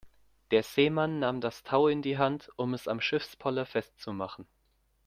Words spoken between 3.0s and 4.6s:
Schiffspoller festzumachen.